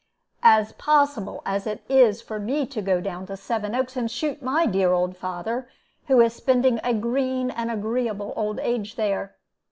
"As 0.41 0.71
possible 0.73 1.43
as 1.45 1.67
it 1.67 1.83
is 1.87 2.23
for 2.23 2.39
me 2.39 2.65
to 2.65 2.81
go 2.81 2.99
down 3.01 3.27
to 3.27 3.37
Sevenoaks 3.37 3.95
and 3.95 4.09
shoot 4.09 4.41
my 4.41 4.65
dear 4.65 4.91
old 4.91 5.15
father, 5.15 5.69
who 6.07 6.19
is 6.21 6.33
spending 6.33 6.79
a 6.83 6.91
green 6.91 7.51
and 7.51 7.69
agreeable 7.69 8.33
old 8.35 8.59
age 8.61 8.95
there. 8.95 9.35